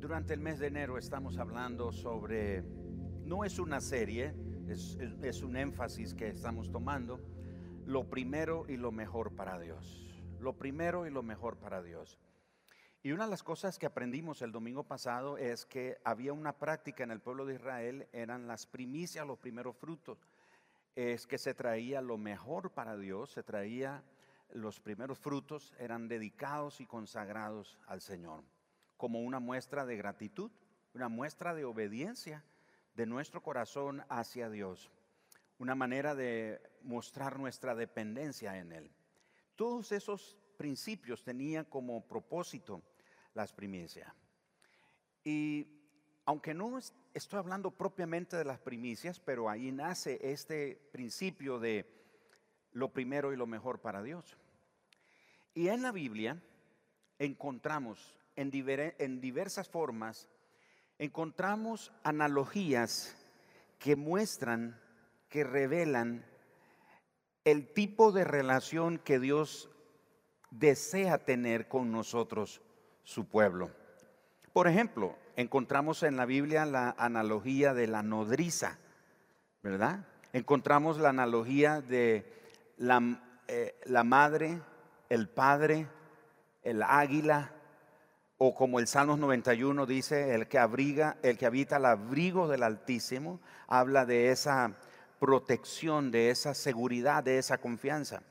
[0.00, 2.62] Durante el mes de enero estamos hablando sobre,
[3.24, 4.34] no es una serie,
[4.68, 7.20] es, un énfasis que estamos tomando,
[7.86, 10.22] lo primero y lo mejor para Dios.
[10.38, 12.20] Lo primero y lo mejor para Dios.
[13.02, 17.02] Y una de las cosas que aprendimos el domingo pasado es que había una práctica
[17.02, 20.18] en el pueblo de Israel, eran las primicias, los primeros frutos.
[20.94, 24.02] Es que se traía lo mejor para Dios, se traía
[24.52, 28.44] los primeros frutos, eran dedicados y consagrados al Señor,
[28.96, 30.50] como una muestra de gratitud,
[30.94, 32.44] una muestra de obediencia
[32.94, 34.90] de nuestro corazón hacia Dios,
[35.58, 38.90] una manera de mostrar nuestra dependencia en Él.
[39.54, 42.82] Todos esos principios tenían como propósito
[43.34, 44.12] las primicias.
[45.24, 45.66] Y
[46.24, 51.86] aunque no es- estoy hablando propiamente de las primicias, pero ahí nace este principio de
[52.72, 54.36] lo primero y lo mejor para Dios.
[55.54, 56.40] Y en la Biblia
[57.18, 60.28] encontramos en, diver- en diversas formas,
[60.98, 63.16] encontramos analogías
[63.78, 64.80] que muestran,
[65.28, 66.24] que revelan
[67.44, 69.70] el tipo de relación que Dios
[70.50, 72.62] desea tener con nosotros,
[73.02, 73.70] su pueblo.
[74.52, 78.78] Por ejemplo, encontramos en la Biblia la analogía de la nodriza,
[79.62, 80.06] ¿verdad?
[80.32, 82.32] Encontramos la analogía de
[82.78, 84.60] la, eh, la madre,
[85.08, 85.86] el padre,
[86.62, 87.52] el águila,
[88.38, 92.62] o como el Salmos 91 dice, el que abriga, el que habita al abrigo del
[92.62, 94.76] Altísimo, habla de esa
[95.18, 98.22] protección, de esa seguridad, de esa confianza.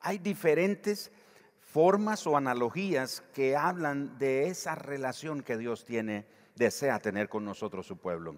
[0.00, 1.12] Hay diferentes
[1.60, 7.86] formas o analogías que hablan de esa relación que Dios tiene, desea tener con nosotros,
[7.86, 8.36] su pueblo.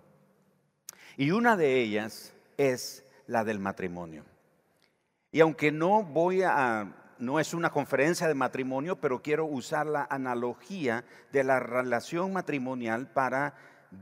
[1.17, 4.25] Y una de ellas es la del matrimonio.
[5.33, 10.06] Y aunque no voy a, no es una conferencia de matrimonio, pero quiero usar la
[10.10, 13.54] analogía de la relación matrimonial para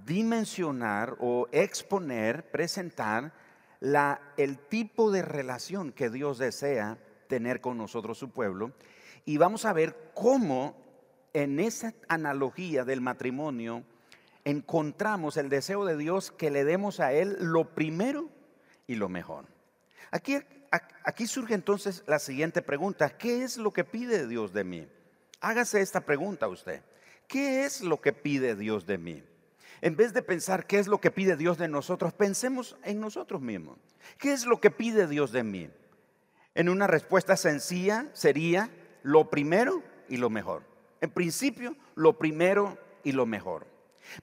[0.07, 3.33] dimensionar o exponer, presentar
[4.37, 6.99] el tipo de relación que Dios desea
[7.29, 8.73] tener con nosotros, su pueblo.
[9.25, 10.77] Y vamos a ver cómo
[11.33, 13.85] en esa analogía del matrimonio
[14.45, 18.29] encontramos el deseo de Dios que le demos a Él lo primero
[18.87, 19.47] y lo mejor.
[20.11, 20.39] Aquí,
[21.05, 23.11] aquí surge entonces la siguiente pregunta.
[23.11, 24.89] ¿Qué es lo que pide Dios de mí?
[25.41, 26.83] Hágase esta pregunta usted.
[27.29, 29.23] ¿Qué es lo que pide Dios de mí?
[29.81, 33.41] En vez de pensar qué es lo que pide Dios de nosotros, pensemos en nosotros
[33.41, 33.79] mismos.
[34.19, 35.69] ¿Qué es lo que pide Dios de mí?
[36.55, 38.71] En una respuesta sencilla sería
[39.03, 40.63] lo primero y lo mejor.
[41.01, 43.67] En principio, lo primero y lo mejor.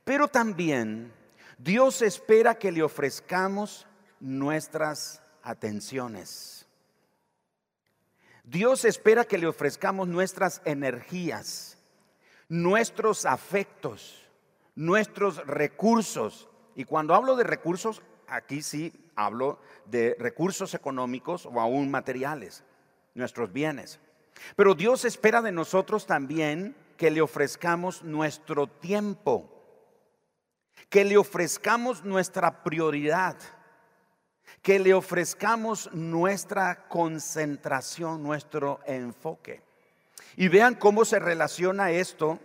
[0.05, 1.11] Pero también
[1.57, 3.85] Dios espera que le ofrezcamos
[4.19, 6.67] nuestras atenciones.
[8.43, 11.77] Dios espera que le ofrezcamos nuestras energías,
[12.47, 14.27] nuestros afectos,
[14.75, 16.47] nuestros recursos.
[16.75, 22.63] Y cuando hablo de recursos, aquí sí hablo de recursos económicos o aún materiales,
[23.15, 23.99] nuestros bienes.
[24.55, 29.49] Pero Dios espera de nosotros también que le ofrezcamos nuestro tiempo,
[30.89, 33.35] que le ofrezcamos nuestra prioridad,
[34.61, 39.61] que le ofrezcamos nuestra concentración, nuestro enfoque.
[40.35, 42.39] Y vean cómo se relaciona esto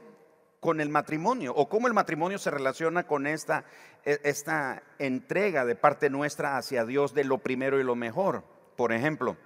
[0.61, 3.65] con el matrimonio o cómo el matrimonio se relaciona con esta,
[4.05, 8.43] esta entrega de parte nuestra hacia Dios de lo primero y lo mejor.
[8.75, 9.37] Por ejemplo,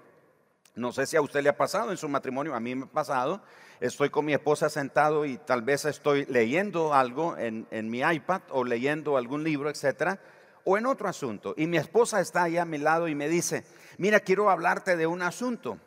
[0.76, 2.88] no sé si a usted le ha pasado en su matrimonio, a mí me ha
[2.88, 3.42] pasado.
[3.80, 8.42] Estoy con mi esposa sentado y tal vez estoy leyendo algo en, en mi iPad
[8.50, 10.20] o leyendo algún libro, etcétera,
[10.68, 11.54] o en otro asunto.
[11.56, 13.64] Y mi esposa está ahí a mi lado y me dice:
[13.96, 15.78] Mira, quiero hablarte de un asunto.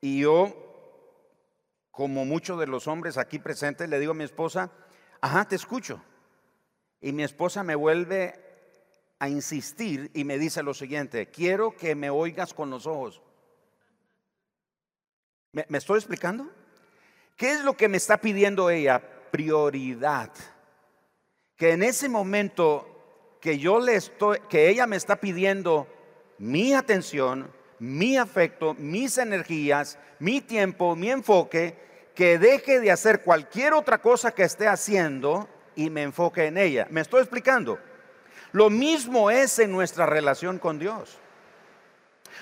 [0.00, 0.48] Y yo,
[1.90, 4.70] como muchos de los hombres aquí presentes, le digo a mi esposa:
[5.20, 6.02] Ajá, te escucho.
[7.02, 8.40] Y mi esposa me vuelve
[9.18, 13.20] a insistir y me dice lo siguiente: Quiero que me oigas con los ojos.
[15.52, 16.48] ¿Me, ¿Me, estoy explicando?
[17.36, 19.02] ¿Qué es lo que me está pidiendo ella?
[19.30, 20.32] Prioridad.
[21.56, 22.93] Que en ese momento
[23.44, 25.86] que yo le estoy, que ella me está pidiendo
[26.38, 31.76] mi atención, mi afecto, mis energías, mi tiempo, mi enfoque,
[32.14, 35.46] que deje de hacer cualquier otra cosa que esté haciendo
[35.76, 36.86] y me enfoque en ella.
[36.88, 37.78] ¿Me estoy explicando?
[38.52, 41.18] Lo mismo es en nuestra relación con Dios.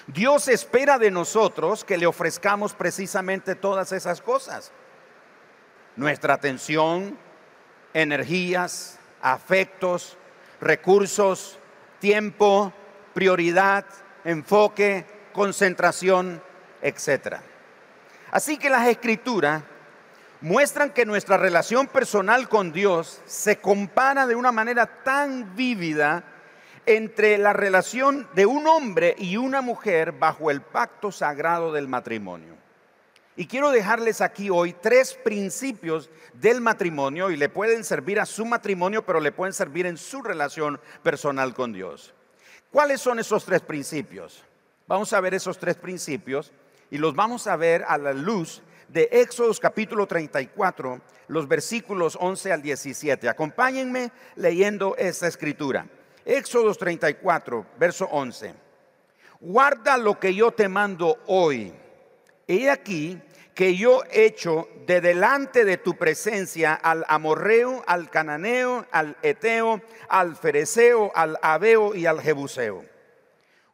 [0.06, 4.70] Dios espera de nosotros que le ofrezcamos precisamente todas esas cosas.
[5.96, 7.18] Nuestra atención,
[7.92, 10.16] energías, afectos,
[10.62, 11.58] recursos,
[11.98, 12.72] tiempo,
[13.12, 13.84] prioridad,
[14.24, 16.40] enfoque, concentración,
[16.80, 17.38] etc.
[18.30, 19.64] Así que las escrituras
[20.40, 26.24] muestran que nuestra relación personal con Dios se compara de una manera tan vívida
[26.86, 32.61] entre la relación de un hombre y una mujer bajo el pacto sagrado del matrimonio.
[33.34, 38.44] Y quiero dejarles aquí hoy tres principios del matrimonio y le pueden servir a su
[38.44, 42.12] matrimonio, pero le pueden servir en su relación personal con Dios.
[42.70, 44.44] ¿Cuáles son esos tres principios?
[44.86, 46.52] Vamos a ver esos tres principios
[46.90, 52.52] y los vamos a ver a la luz de Éxodo capítulo 34, los versículos 11
[52.52, 53.30] al 17.
[53.30, 55.86] Acompáñenme leyendo esta escritura.
[56.26, 58.54] Éxodo 34, verso 11.
[59.40, 61.72] Guarda lo que yo te mando hoy
[62.52, 63.20] he aquí
[63.54, 70.36] que yo echo de delante de tu presencia al amorreo, al cananeo, al eteo, al
[70.36, 72.84] fereceo, al aveo y al jebuseo.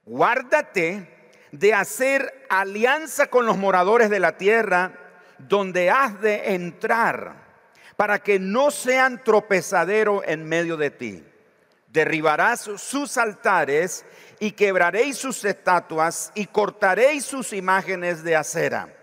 [0.05, 1.09] Guárdate
[1.53, 4.93] de hacer alianza con los moradores de la tierra
[5.39, 7.47] donde has de entrar,
[7.97, 11.25] para que no sean tropezadero en medio de ti.
[11.89, 14.05] Derribarás sus altares
[14.41, 18.95] y quebraréis sus estatuas y cortaréis sus imágenes de acera.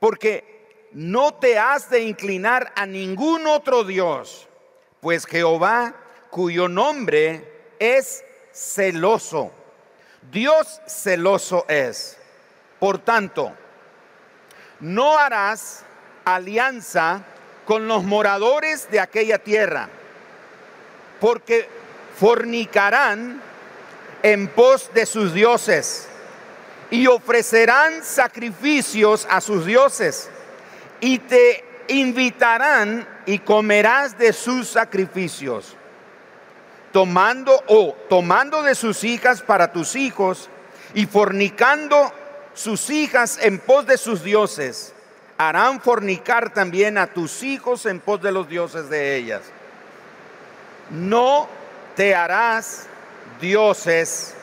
[0.00, 4.48] Porque no te has de inclinar a ningún otro Dios,
[5.00, 5.94] pues Jehová,
[6.30, 9.52] cuyo nombre es celoso,
[10.30, 12.18] Dios celoso es.
[12.78, 13.52] Por tanto,
[14.80, 15.84] no harás
[16.24, 17.24] alianza
[17.64, 19.88] con los moradores de aquella tierra,
[21.20, 21.68] porque
[22.22, 23.42] fornicarán
[24.22, 26.06] en pos de sus dioses
[26.88, 30.30] y ofrecerán sacrificios a sus dioses
[31.00, 35.76] y te invitarán y comerás de sus sacrificios,
[36.92, 40.48] tomando o tomando de sus hijas para tus hijos
[40.94, 42.12] y fornicando
[42.54, 44.94] sus hijas en pos de sus dioses,
[45.38, 49.42] harán fornicar también a tus hijos en pos de los dioses de ellas.
[50.88, 51.48] No
[51.96, 52.86] te harás
[53.40, 54.34] dioses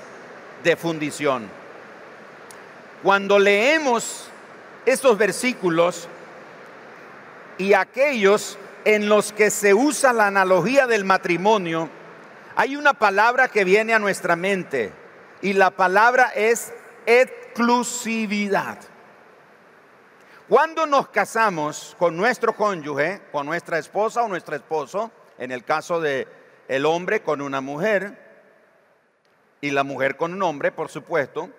[0.63, 1.49] de fundición.
[3.01, 4.29] Cuando leemos
[4.85, 6.07] estos versículos
[7.57, 11.89] y aquellos en los que se usa la analogía del matrimonio,
[12.55, 14.91] hay una palabra que viene a nuestra mente
[15.41, 16.73] y la palabra es
[17.05, 18.79] exclusividad.
[20.49, 26.01] Cuando nos casamos con nuestro cónyuge, con nuestra esposa o nuestro esposo, en el caso
[26.01, 26.27] de
[26.69, 28.29] el hombre con una mujer,
[29.59, 31.49] y la mujer con un hombre, por supuesto,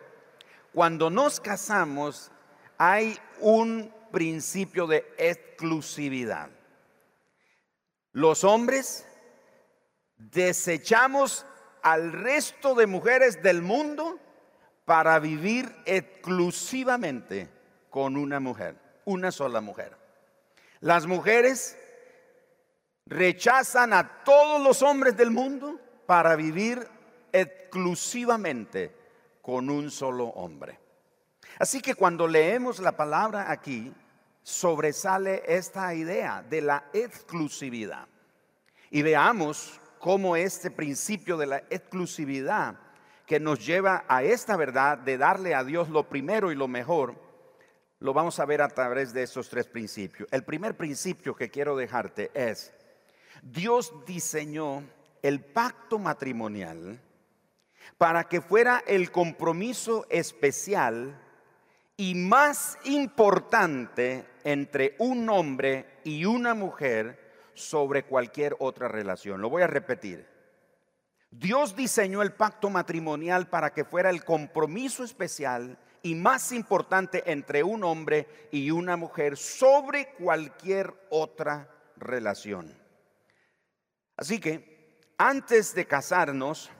[0.73, 2.31] cuando nos casamos
[2.79, 6.49] hay un principio de exclusividad.
[8.13, 9.07] Los hombres
[10.17, 11.45] desechamos
[11.83, 14.19] al resto de mujeres del mundo
[14.85, 17.49] para vivir exclusivamente
[17.91, 19.97] con una mujer, una sola mujer.
[20.81, 21.77] Las mujeres
[23.11, 26.87] rechazan a todos los hombres del mundo para vivir
[27.33, 28.95] exclusivamente
[29.43, 30.79] con un solo hombre.
[31.59, 33.93] Así que cuando leemos la palabra aquí,
[34.43, 38.07] sobresale esta idea de la exclusividad.
[38.91, 42.77] Y veamos cómo este principio de la exclusividad
[43.27, 47.15] que nos lleva a esta verdad de darle a Dios lo primero y lo mejor,
[47.99, 50.29] lo vamos a ver a través de estos tres principios.
[50.33, 52.73] El primer principio que quiero dejarte es,
[53.43, 54.85] Dios diseñó
[55.23, 57.01] el pacto matrimonial
[57.99, 61.21] para que fuera el compromiso especial
[61.97, 67.19] y más importante entre un hombre y una mujer
[67.55, 69.41] sobre cualquier otra relación.
[69.41, 70.27] Lo voy a repetir.
[71.31, 77.63] Dios diseñó el pacto matrimonial para que fuera el compromiso especial y más importante entre
[77.63, 82.80] un hombre y una mujer sobre cualquier otra relación.
[84.21, 86.71] Así que antes de casarnos,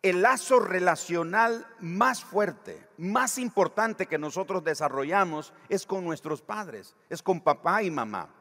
[0.00, 7.22] el lazo relacional más fuerte, más importante que nosotros desarrollamos es con nuestros padres, es
[7.22, 8.34] con papá y mamá.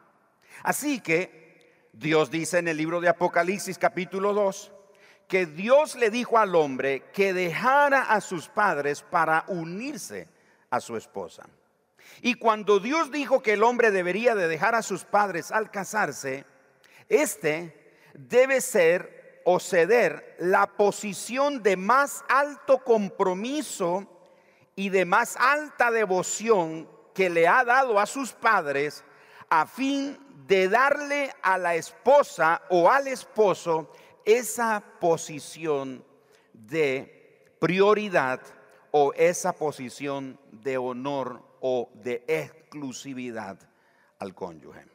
[0.63, 4.71] Así que Dios dice en el libro de Apocalipsis capítulo 2
[5.27, 10.29] que Dios le dijo al hombre que dejara a sus padres para unirse
[10.69, 11.49] a su esposa.
[12.21, 16.45] Y cuando Dios dijo que el hombre debería de dejar a sus padres al casarse,
[17.09, 17.82] este
[18.13, 24.07] debe ser o ceder la posición de más alto compromiso
[24.75, 29.03] y de más alta devoción que le ha dado a sus padres
[29.49, 30.17] a fin
[30.47, 33.91] de darle a la esposa o al esposo
[34.25, 36.03] esa posición
[36.53, 38.41] de prioridad
[38.91, 43.59] o esa posición de honor o de exclusividad
[44.19, 44.85] al cónyuge.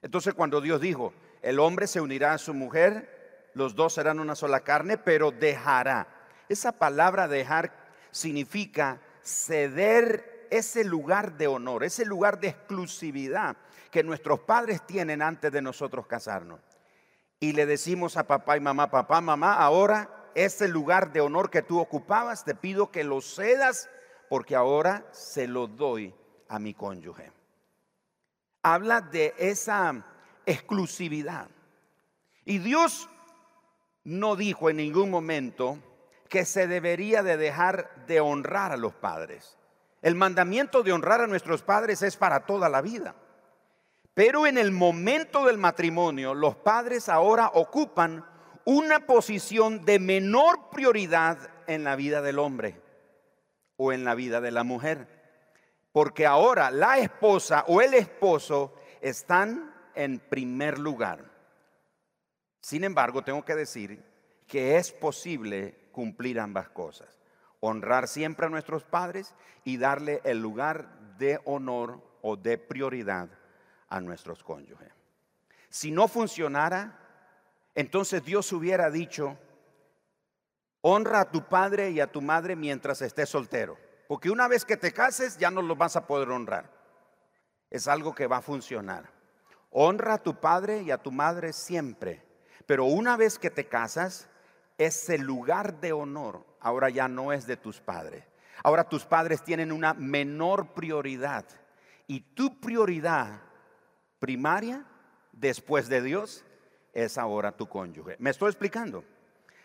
[0.00, 4.34] Entonces cuando Dios dijo, el hombre se unirá a su mujer, los dos serán una
[4.34, 6.06] sola carne, pero dejará.
[6.48, 7.72] Esa palabra dejar
[8.10, 13.56] significa ceder ese lugar de honor, ese lugar de exclusividad
[13.90, 16.60] que nuestros padres tienen antes de nosotros casarnos.
[17.40, 21.62] Y le decimos a papá y mamá, papá, mamá, ahora ese lugar de honor que
[21.62, 23.90] tú ocupabas, te pido que lo cedas
[24.28, 26.14] porque ahora se lo doy
[26.48, 27.32] a mi cónyuge.
[28.62, 30.04] Habla de esa
[30.46, 31.48] exclusividad.
[32.44, 33.08] Y Dios
[34.04, 35.78] no dijo en ningún momento
[36.28, 39.56] que se debería de dejar de honrar a los padres.
[40.00, 43.14] El mandamiento de honrar a nuestros padres es para toda la vida.
[44.14, 48.26] Pero en el momento del matrimonio, los padres ahora ocupan
[48.64, 52.80] una posición de menor prioridad en la vida del hombre
[53.76, 55.08] o en la vida de la mujer.
[55.92, 61.24] Porque ahora la esposa o el esposo están en primer lugar.
[62.60, 64.02] Sin embargo, tengo que decir
[64.46, 67.20] que es posible cumplir ambas cosas.
[67.60, 69.34] Honrar siempre a nuestros padres
[69.64, 73.28] y darle el lugar de honor o de prioridad
[73.88, 74.92] a nuestros cónyuges.
[75.68, 76.98] Si no funcionara,
[77.74, 79.38] entonces Dios hubiera dicho,
[80.80, 84.76] honra a tu padre y a tu madre mientras estés soltero, porque una vez que
[84.76, 86.70] te cases ya no los vas a poder honrar.
[87.70, 89.08] Es algo que va a funcionar.
[89.72, 92.22] Honra a tu padre y a tu madre siempre,
[92.66, 94.28] pero una vez que te casas,
[94.78, 98.24] ese lugar de honor ahora ya no es de tus padres.
[98.62, 101.46] Ahora tus padres tienen una menor prioridad
[102.06, 103.40] y tu prioridad
[104.18, 104.84] primaria
[105.32, 106.44] después de Dios
[106.92, 108.16] es ahora tu cónyuge.
[108.18, 109.04] ¿Me estoy explicando?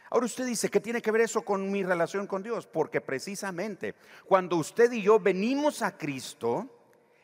[0.10, 2.66] Ahora usted dice, ¿qué tiene que ver eso con mi relación con Dios?
[2.66, 3.96] Porque precisamente
[4.26, 6.77] cuando usted y yo venimos a Cristo,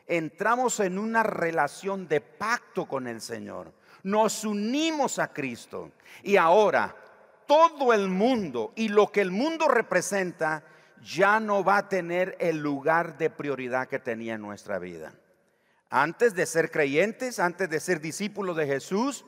[0.06, 3.72] entramos en una relación de pacto con el Señor.
[4.02, 5.92] Nos unimos a Cristo.
[6.22, 6.94] Y ahora
[7.46, 10.64] todo el mundo y lo que el mundo representa
[11.02, 15.12] ya no va a tener el lugar de prioridad que tenía en nuestra vida.
[15.90, 19.24] Antes de ser creyentes, antes de ser discípulos de Jesús,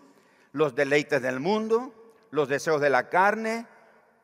[0.52, 1.92] los deleites del mundo,
[2.30, 3.66] los deseos de la carne,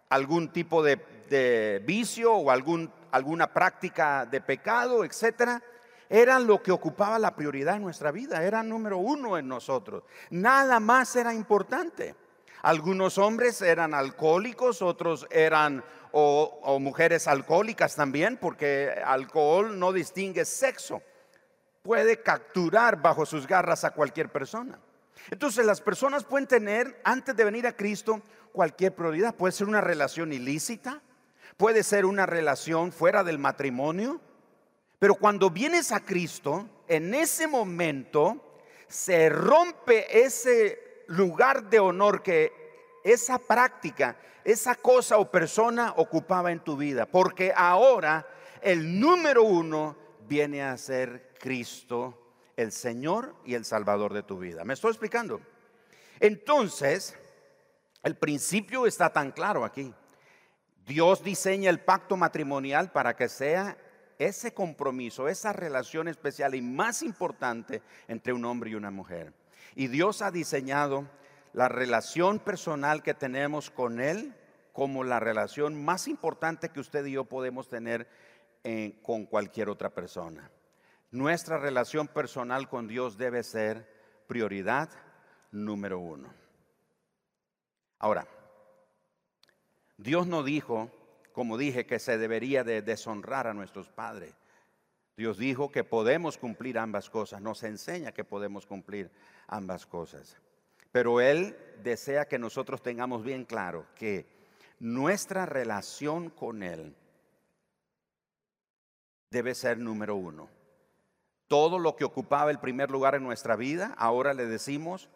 [0.08, 5.62] algún tipo de, vicio o algún, alguna práctica de pecado, etcétera,
[6.12, 10.04] eran lo que ocupaba la prioridad en nuestra vida, era número uno en nosotros.
[10.28, 12.14] Nada más era importante.
[12.60, 20.44] Algunos hombres eran alcohólicos, otros eran o, o, mujeres alcohólicas también, porque alcohol no distingue
[20.44, 21.00] sexo.
[21.82, 24.78] Puede capturar bajo sus garras a cualquier persona.
[25.30, 28.20] Entonces las personas pueden tener, antes de venir a Cristo,
[28.52, 29.34] cualquier prioridad.
[29.34, 31.00] Puede ser una relación ilícita,
[31.56, 34.20] puede ser una relación fuera del matrimonio,
[35.02, 42.52] pero cuando vienes a Cristo, en ese momento se rompe ese lugar de honor que
[43.02, 48.28] esa práctica, esa cosa o persona ocupaba en tu vida, porque ahora
[48.60, 49.96] el número uno
[50.28, 54.62] viene a ser Cristo el Señor y el Salvador de tu vida.
[54.62, 55.40] ¿Me estoy explicando?
[56.20, 57.18] Entonces,
[58.04, 59.92] el principio está tan claro aquí.
[60.86, 63.76] Dios diseña el pacto matrimonial para que sea
[64.26, 69.32] ese compromiso, esa relación especial y más importante entre un hombre y una mujer.
[69.74, 71.08] Y Dios ha diseñado
[71.52, 74.34] la relación personal que tenemos con Él
[74.72, 78.08] como la relación más importante que usted y yo podemos tener
[78.64, 80.50] eh, con cualquier otra persona.
[81.10, 83.86] Nuestra relación personal con Dios debe ser
[84.26, 84.88] prioridad
[85.50, 86.32] número uno.
[87.98, 88.26] Ahora,
[89.98, 90.90] Dios no dijo,
[91.32, 94.34] como dije, que se debería de deshonrar a nuestros padres.
[95.16, 99.10] Dios dijo que podemos cumplir ambas cosas, nos enseña que podemos cumplir
[99.46, 100.36] ambas cosas.
[100.90, 104.26] Pero Él desea que nosotros tengamos bien claro que
[104.78, 106.94] nuestra relación con Él
[109.30, 110.48] debe ser número uno.
[111.48, 115.08] Todo lo que ocupaba el primer lugar en nuestra vida, ahora le decimos,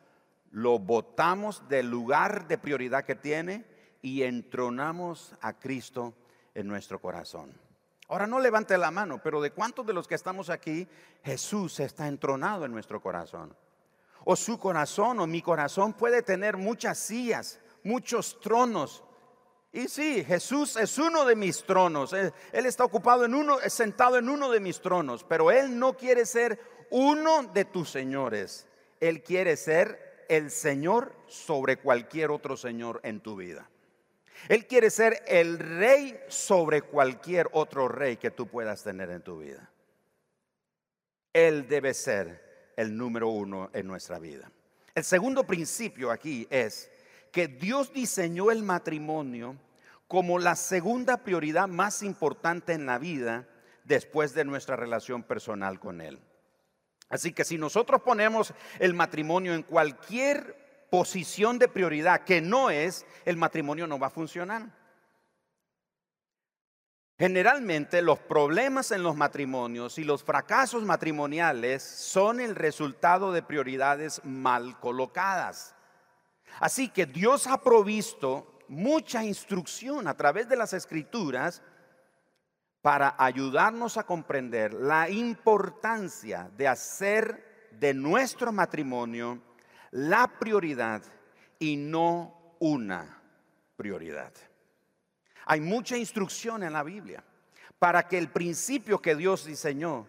[0.51, 3.65] lo botamos del lugar de prioridad que tiene
[4.03, 6.15] y entronamos a Cristo
[6.55, 7.53] en nuestro corazón.
[8.09, 10.87] Ahora no levante la mano, pero ¿de cuántos de los que estamos aquí
[11.25, 13.55] Jesús está entronado en nuestro corazón?
[14.25, 19.03] O su corazón o mi corazón puede tener muchas sillas, muchos tronos,
[19.77, 22.15] y sí, Jesús es uno de mis tronos.
[22.15, 26.25] Él, está ocupado en uno, sentado en uno de mis tronos, pero Él no quiere
[26.25, 28.67] ser uno de tus señores.
[29.01, 33.69] Él quiere ser el Señor sobre cualquier otro Señor en tu vida.
[34.49, 39.39] Él quiere ser el rey sobre cualquier otro rey que tú puedas tener en tu
[39.39, 39.71] vida.
[41.33, 44.51] Él debe ser el número uno en nuestra vida.
[44.95, 46.91] El segundo principio aquí es
[47.33, 49.57] que Dios diseñó el matrimonio
[50.09, 53.47] como la segunda prioridad más importante en la vida
[53.85, 56.19] después de nuestra relación personal con Él.
[57.09, 63.07] Así que si nosotros ponemos el matrimonio en cualquier posición de prioridad que no es,
[63.25, 64.71] el matrimonio no va a funcionar.
[67.19, 74.21] Generalmente los problemas en los matrimonios y los fracasos matrimoniales son el resultado de prioridades
[74.23, 75.75] mal colocadas.
[76.61, 81.63] Así que Dios ha provisto mucha instrucción a través de las escrituras
[82.83, 89.43] para ayudarnos a comprender la importancia de hacer de nuestro matrimonio
[89.97, 91.03] la prioridad
[91.59, 93.19] y no una
[93.77, 94.31] prioridad.
[95.47, 97.25] Hay mucha instrucción en la Biblia
[97.79, 100.07] para que el principio que Dios diseñó,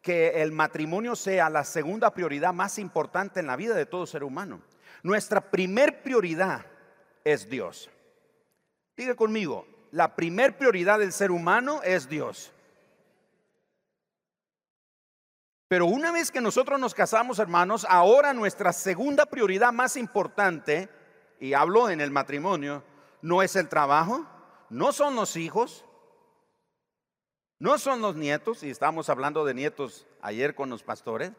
[0.00, 4.24] que el matrimonio sea la segunda prioridad más importante en la vida de todo ser
[4.24, 4.62] humano.
[5.02, 6.64] Nuestra primer prioridad
[7.22, 7.90] es Dios.
[8.96, 12.54] Diga conmigo, la primer prioridad del ser humano es Dios.
[15.68, 20.88] Pero una vez que nosotros nos casamos, hermanos, ahora nuestra segunda prioridad más importante,
[21.40, 22.84] y hablo en el matrimonio,
[23.20, 24.24] no es el trabajo,
[24.70, 25.84] no son los hijos,
[27.58, 31.32] no son los nietos, y estamos hablando de nietos ayer con los pastores.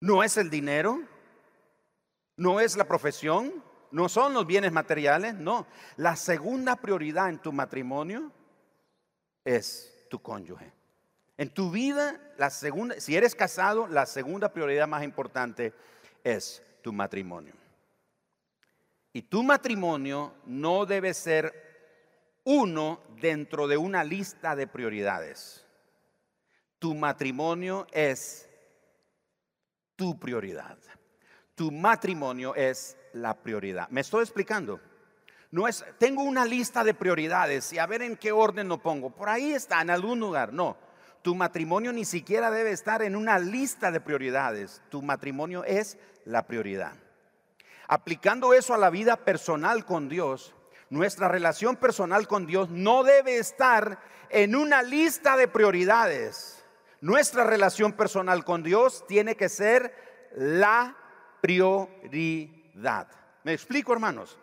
[0.00, 1.02] No es el dinero,
[2.36, 5.66] no es la profesión, no son los bienes materiales, no.
[5.96, 8.32] La segunda prioridad en tu matrimonio
[9.56, 10.72] es tu cónyuge.
[11.36, 15.72] En tu vida, la segunda, si eres casado, la segunda prioridad más importante
[16.22, 17.54] es tu matrimonio.
[19.12, 21.70] Y tu matrimonio no debe ser
[22.44, 25.64] uno dentro de una lista de prioridades.
[26.78, 28.48] Tu matrimonio es
[29.96, 30.78] tu prioridad.
[31.54, 33.88] Tu matrimonio es la prioridad.
[33.88, 34.80] ¿Me estoy explicando?
[35.50, 39.10] No es, tengo una lista de prioridades y a ver en qué orden lo pongo.
[39.10, 40.52] Por ahí está, en algún lugar.
[40.52, 40.76] No,
[41.22, 44.80] tu matrimonio ni siquiera debe estar en una lista de prioridades.
[44.90, 46.92] Tu matrimonio es la prioridad.
[47.88, 50.54] Aplicando eso a la vida personal con Dios,
[50.90, 56.64] nuestra relación personal con Dios no debe estar en una lista de prioridades.
[57.00, 59.92] Nuestra relación personal con Dios tiene que ser
[60.36, 60.96] la
[61.40, 63.08] prioridad.
[63.42, 64.38] ¿Me explico, hermanos?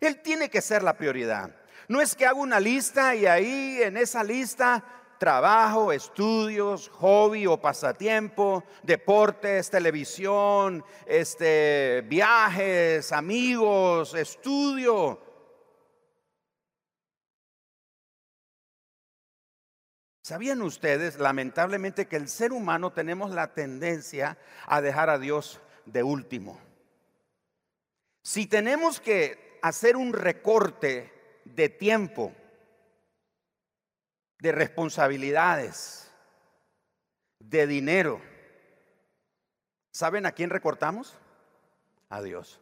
[0.00, 1.54] Él tiene que ser la prioridad.
[1.88, 4.84] No es que haga una lista y ahí en esa lista
[5.18, 15.22] trabajo, estudios, hobby o pasatiempo, deportes, televisión, este, viajes, amigos, estudio.
[20.22, 26.02] ¿Sabían ustedes, lamentablemente, que el ser humano tenemos la tendencia a dejar a Dios de
[26.02, 26.58] último?
[28.22, 31.12] Si tenemos que hacer un recorte
[31.44, 32.32] de tiempo,
[34.38, 36.10] de responsabilidades,
[37.38, 38.20] de dinero.
[39.92, 41.18] ¿Saben a quién recortamos?
[42.08, 42.60] A Dios.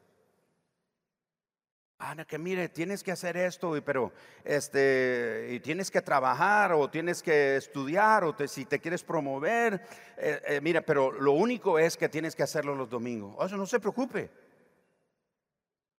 [1.99, 4.13] Ana, que mire, tienes que hacer esto, pero
[4.45, 9.81] este, y tienes que trabajar o tienes que estudiar o si te quieres promover,
[10.17, 13.37] eh, eh, mira, pero lo único es que tienes que hacerlo los domingos.
[13.45, 14.31] Eso no se preocupe.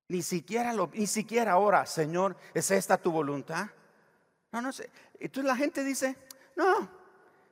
[0.07, 3.67] Ni siquiera, lo, ni siquiera ahora, Señor, ¿es esta tu voluntad?
[4.51, 4.89] No, no sé.
[5.19, 6.15] Entonces la gente dice,
[6.55, 6.89] no,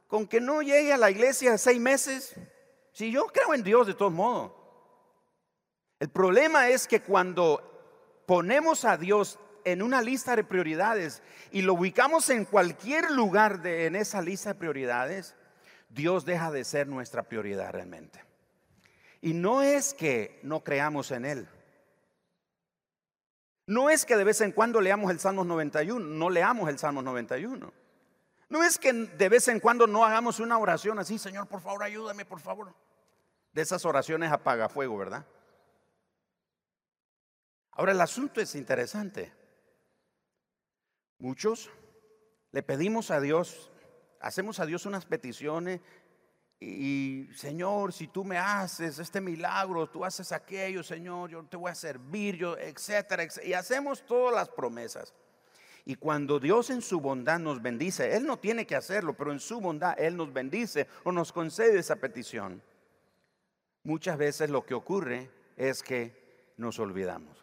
[0.07, 2.35] con que no llegue a la iglesia seis meses,
[2.91, 4.51] si yo creo en Dios de todos modos.
[5.99, 11.73] El problema es que cuando ponemos a Dios en una lista de prioridades y lo
[11.73, 15.35] ubicamos en cualquier lugar de, en esa lista de prioridades,
[15.89, 18.23] Dios deja de ser nuestra prioridad realmente.
[19.21, 21.47] Y no es que no creamos en Él.
[23.65, 27.01] No es que de vez en cuando leamos el Salmo 91, no leamos el Salmo
[27.01, 27.73] 91.
[28.49, 31.83] No es que de vez en cuando no hagamos una oración así, Señor, por favor,
[31.83, 32.73] ayúdame, por favor.
[33.53, 35.25] De esas oraciones apaga fuego, ¿verdad?
[37.71, 39.33] Ahora el asunto es interesante.
[41.17, 41.71] Muchos
[42.51, 43.71] le pedimos a Dios,
[44.19, 45.81] hacemos a Dios unas peticiones
[46.59, 51.71] y Señor, si tú me haces este milagro, tú haces aquello, Señor, yo te voy
[51.71, 53.47] a servir, yo, etcétera, etcétera.
[53.47, 55.13] Y hacemos todas las promesas.
[55.85, 59.39] Y cuando Dios en su bondad nos bendice, Él no tiene que hacerlo, pero en
[59.39, 62.61] su bondad Él nos bendice o nos concede esa petición.
[63.83, 67.42] Muchas veces lo que ocurre es que nos olvidamos.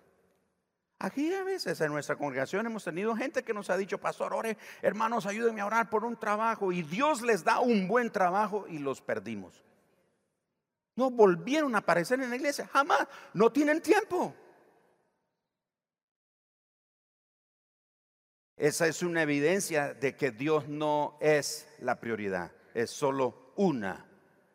[1.02, 4.58] Aquí a veces en nuestra congregación hemos tenido gente que nos ha dicho, pastor, ore,
[4.82, 6.72] hermanos, ayúdenme a orar por un trabajo.
[6.72, 9.64] Y Dios les da un buen trabajo y los perdimos.
[10.96, 13.08] No volvieron a aparecer en la iglesia, jamás.
[13.32, 14.34] No tienen tiempo.
[18.58, 24.04] Esa es una evidencia de que Dios no es la prioridad, es solo una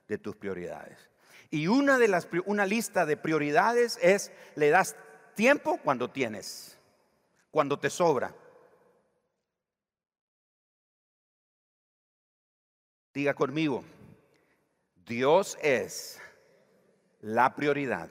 [0.07, 1.09] de tus prioridades.
[1.49, 4.95] Y una de las una lista de prioridades es le das
[5.35, 6.77] tiempo cuando tienes,
[7.51, 8.33] cuando te sobra.
[13.13, 13.83] Diga conmigo,
[15.05, 16.19] Dios es
[17.21, 18.09] la prioridad,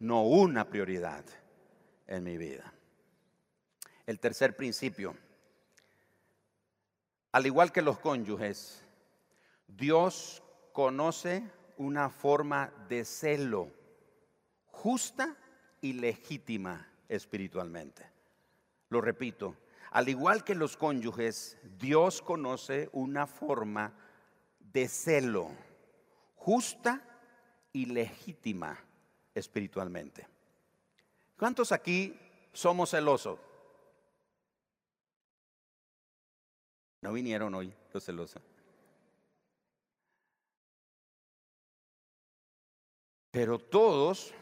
[0.00, 1.24] no una prioridad
[2.06, 2.72] en mi vida.
[4.06, 5.14] El tercer principio,
[7.30, 8.82] al igual que los cónyuges,
[9.66, 11.44] Dios conoce
[11.76, 13.70] una forma de celo
[14.70, 15.36] justa
[15.80, 18.04] y legítima espiritualmente.
[18.90, 19.56] Lo repito,
[19.90, 23.94] al igual que los cónyuges, Dios conoce una forma
[24.60, 25.50] de celo
[26.36, 27.02] justa
[27.72, 28.78] y legítima
[29.34, 30.26] espiritualmente.
[31.38, 32.18] ¿Cuántos aquí
[32.52, 33.38] somos celosos?
[37.00, 38.42] No vinieron hoy los celosos.
[43.30, 44.34] Pero todos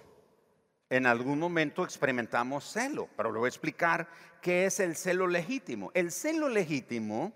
[0.88, 4.09] en algún momento experimentamos celo, pero le voy a explicar
[4.40, 5.90] qué es el celo legítimo.
[5.94, 7.33] El celo legítimo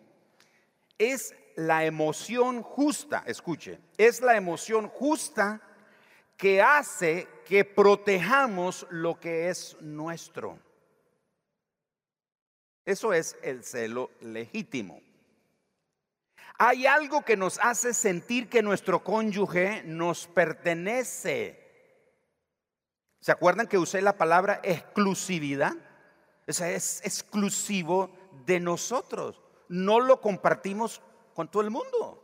[0.99, 5.61] es la emoción justa, escuche, es la emoción justa
[6.37, 10.59] que hace que protejamos lo que es nuestro.
[12.85, 15.03] Eso es el celo legítimo.
[16.57, 21.60] Hay algo que nos hace sentir que nuestro cónyuge nos pertenece
[23.21, 25.73] ¿Se acuerdan que usé la palabra exclusividad?
[26.47, 28.11] O es exclusivo
[28.47, 29.41] de nosotros.
[29.69, 31.01] No lo compartimos
[31.35, 32.17] con todo el mundo.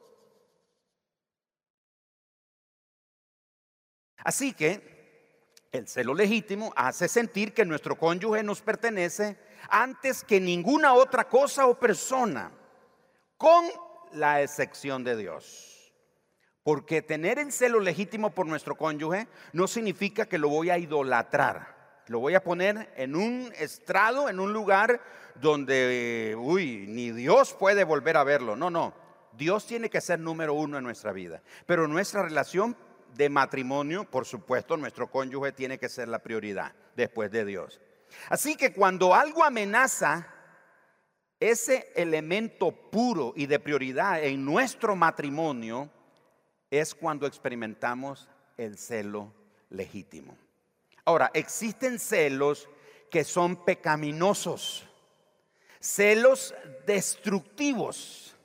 [4.25, 4.97] Así que
[5.71, 11.67] el celo legítimo hace sentir que nuestro cónyuge nos pertenece antes que ninguna otra cosa
[11.67, 12.51] o persona,
[13.37, 13.67] con
[14.13, 15.76] la excepción de Dios.
[16.67, 22.03] Porque tener el celo legítimo por nuestro cónyuge no significa que lo voy a idolatrar.
[22.09, 25.01] Lo voy a poner en un estrado, en un lugar
[25.37, 28.57] donde, uy, ni Dios puede volver a verlo.
[28.57, 28.95] No, no.
[29.35, 31.41] Dios tiene que ser número uno en nuestra vida.
[31.67, 32.77] Pero nuestra relación
[33.15, 37.81] de matrimonio, por supuesto, nuestro cónyuge tiene que ser la prioridad después de Dios.
[38.29, 40.27] Así que cuando algo amenaza
[41.39, 45.93] ese elemento puro y de prioridad en nuestro matrimonio,
[46.79, 49.33] es cuando experimentamos el celo
[49.71, 50.37] legítimo.
[51.05, 52.69] Ahora, existen celos
[53.11, 54.89] que son pecaminosos,
[55.81, 56.55] celos
[56.87, 58.37] destructivos,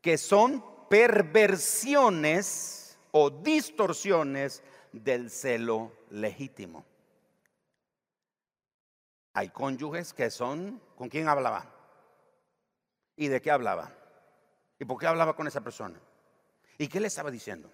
[0.00, 4.62] que son perversiones o distorsiones
[4.92, 6.84] del celo legítimo.
[9.34, 11.66] Hay cónyuges que son, ¿con quién hablaba?
[13.16, 13.92] ¿Y de qué hablaba?
[14.78, 16.00] ¿Y por qué hablaba con esa persona?
[16.78, 17.70] ¿Y qué le estaba diciendo?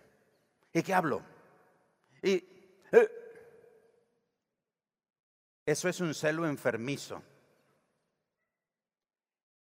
[0.73, 1.23] ¿Y qué habló?
[2.23, 2.45] Y
[2.93, 3.11] eh,
[5.67, 7.23] eso es un celo enfermizo.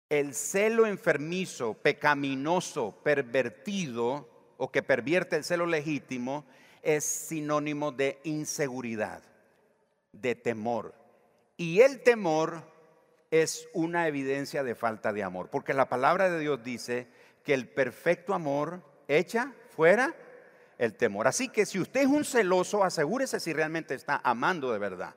[0.09, 6.45] El celo enfermizo, pecaminoso, pervertido o que pervierte el celo legítimo
[6.81, 9.21] es sinónimo de inseguridad,
[10.11, 10.95] de temor.
[11.57, 12.63] Y el temor
[13.29, 17.07] es una evidencia de falta de amor, porque la palabra de Dios dice
[17.43, 20.15] que el perfecto amor echa fuera
[20.77, 21.27] el temor.
[21.27, 25.13] Así que si usted es un celoso, asegúrese si realmente está amando de verdad.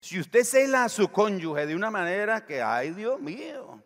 [0.00, 3.82] Si usted cela a su cónyuge de una manera que, ay Dios mío,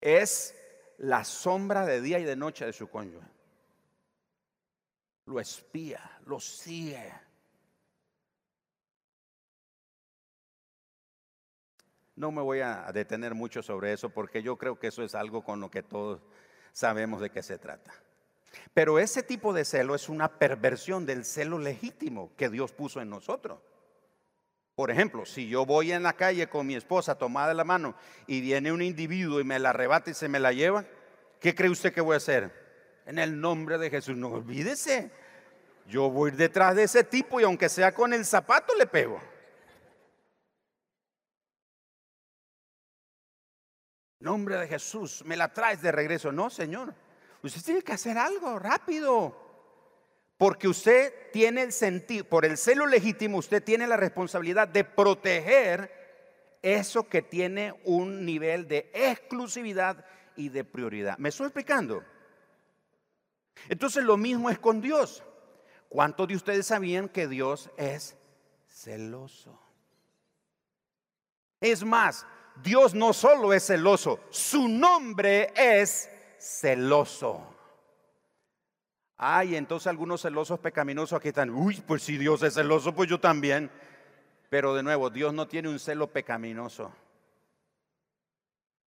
[0.00, 0.54] es
[0.98, 3.26] la sombra de día y de noche de su cónyuge.
[5.26, 7.12] Lo espía, lo sigue.
[12.16, 15.42] No me voy a detener mucho sobre eso porque yo creo que eso es algo
[15.42, 16.20] con lo que todos
[16.72, 17.92] sabemos de qué se trata.
[18.72, 23.10] Pero ese tipo de celo es una perversión del celo legítimo que Dios puso en
[23.10, 23.58] nosotros.
[24.74, 27.94] Por ejemplo, si yo voy en la calle con mi esposa tomada de la mano
[28.26, 30.84] y viene un individuo y me la arrebata y se me la lleva,
[31.40, 32.52] ¿qué cree usted que voy a hacer?
[33.06, 35.12] En el nombre de Jesús, no olvídese.
[35.86, 39.20] Yo voy detrás de ese tipo y aunque sea con el zapato le pego.
[44.24, 46.32] Nombre de Jesús, me la traes de regreso.
[46.32, 46.94] No, Señor.
[47.42, 49.44] Usted tiene que hacer algo rápido.
[50.36, 56.58] Porque usted tiene el sentido, por el celo legítimo, usted tiene la responsabilidad de proteger
[56.60, 61.18] eso que tiene un nivel de exclusividad y de prioridad.
[61.18, 62.02] ¿Me estoy explicando?
[63.68, 65.22] Entonces lo mismo es con Dios.
[65.88, 68.16] ¿Cuántos de ustedes sabían que Dios es
[68.66, 69.60] celoso?
[71.60, 72.26] Es más,
[72.62, 77.50] Dios no solo es celoso, su nombre es celoso.
[79.16, 83.18] Ay, entonces algunos celosos pecaminosos aquí están, uy, pues si Dios es celoso, pues yo
[83.18, 83.70] también.
[84.50, 86.92] Pero de nuevo, Dios no tiene un celo pecaminoso.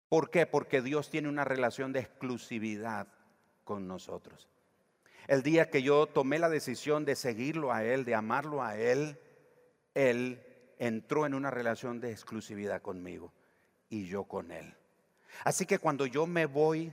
[0.09, 0.47] ¿Por qué?
[0.47, 3.09] Porque Dios tiene una relación de exclusividad
[3.65, 4.49] con nosotros.
[5.27, 9.19] El día que yo tomé la decisión de seguirlo a Él, de amarlo a Él,
[9.95, 10.43] Él
[10.79, 13.33] entró en una relación de exclusividad conmigo
[13.89, 14.75] y yo con Él.
[15.45, 16.93] Así que cuando yo me voy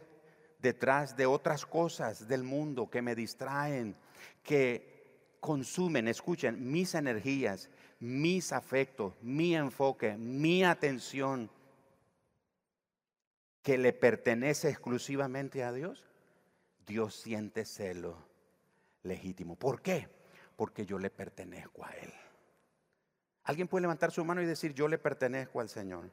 [0.59, 3.95] detrás de otras cosas del mundo que me distraen,
[4.43, 11.49] que consumen, escuchen, mis energías, mis afectos, mi enfoque, mi atención,
[13.61, 16.05] que le pertenece exclusivamente a Dios,
[16.85, 18.17] Dios siente celo
[19.03, 19.55] legítimo.
[19.55, 20.07] ¿Por qué?
[20.55, 22.11] Porque yo le pertenezco a Él.
[23.43, 26.09] ¿Alguien puede levantar su mano y decir, yo le pertenezco al Señor?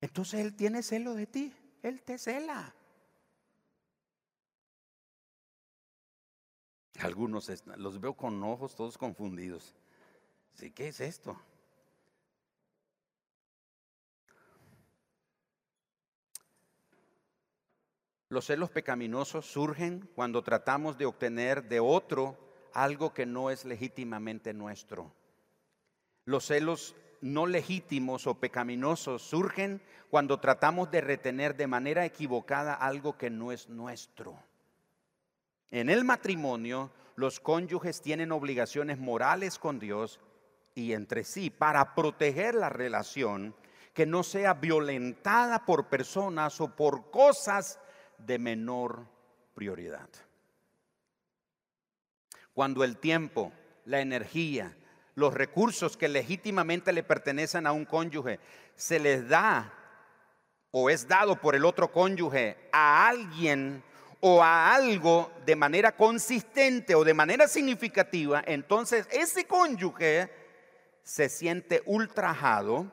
[0.00, 1.52] Entonces Él tiene celo de ti.
[1.82, 2.74] Él te cela.
[7.00, 9.74] Algunos los veo con ojos todos confundidos.
[10.54, 11.40] ¿Sí, ¿Qué es esto?
[18.28, 22.38] Los celos pecaminosos surgen cuando tratamos de obtener de otro
[22.72, 25.12] algo que no es legítimamente nuestro.
[26.26, 29.80] Los celos no legítimos o pecaminosos surgen
[30.10, 34.36] cuando tratamos de retener de manera equivocada algo que no es nuestro.
[35.70, 40.20] En el matrimonio, los cónyuges tienen obligaciones morales con Dios
[40.74, 43.54] y entre sí para proteger la relación
[43.94, 47.78] que no sea violentada por personas o por cosas
[48.18, 49.06] de menor
[49.54, 50.08] prioridad.
[52.54, 53.52] Cuando el tiempo,
[53.84, 54.76] la energía,
[55.14, 58.40] los recursos que legítimamente le pertenecen a un cónyuge
[58.74, 59.72] se les da
[60.70, 63.82] o es dado por el otro cónyuge a alguien
[64.20, 70.30] o a algo de manera consistente o de manera significativa, entonces ese cónyuge
[71.02, 72.90] se siente ultrajado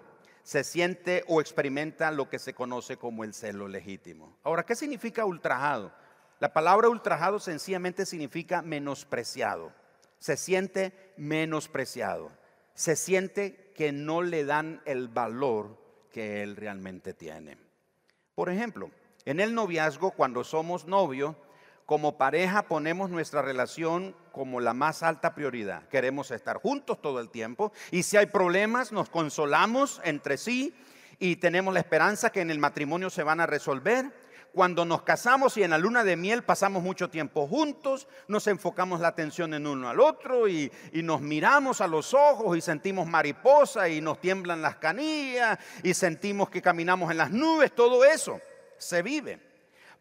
[0.48, 4.38] se siente o experimenta lo que se conoce como el celo legítimo.
[4.46, 5.92] Ahora, ¿qué significa ultrajado?
[6.40, 9.74] La palabra ultrajado sencillamente significa menospreciado.
[10.20, 12.32] Se siente menospreciado.
[12.74, 15.78] Se siente que no le dan el valor
[16.12, 17.58] que él realmente tiene.
[18.36, 18.92] Por ejemplo,
[19.26, 21.36] en el noviazgo, cuando somos novios,
[21.88, 25.88] como pareja ponemos nuestra relación como la más alta prioridad.
[25.88, 30.76] Queremos estar juntos todo el tiempo y si hay problemas nos consolamos entre sí
[31.18, 34.12] y tenemos la esperanza que en el matrimonio se van a resolver.
[34.58, 39.00] Cuando nos casamos y en la luna de miel pasamos mucho tiempo juntos, nos enfocamos
[39.00, 43.88] la atención en uno al otro y, nos miramos a los ojos y sentimos mariposa
[43.88, 48.42] y nos tiemblan las canillas y sentimos que caminamos en las nubes, todo eso
[48.80, 49.40] se vive.